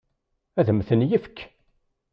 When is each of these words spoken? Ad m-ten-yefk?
Ad 0.59 0.67
m-ten-yefk? 0.75 1.37